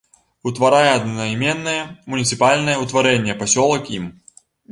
Утварае 0.51 0.87
аднайменнае 0.99 1.75
муніцыпальнае 2.13 2.77
ўтварэнне 2.87 3.37
пасёлак 3.45 3.83
ім. 4.01 4.11